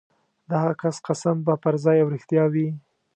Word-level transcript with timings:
د 0.49 0.51
هغه 0.61 0.73
کس 0.81 0.97
قسم 1.07 1.35
به 1.45 1.53
پرځای 1.65 1.97
او 2.01 2.07
رښتیا 2.15 2.43
وي. 2.53 2.67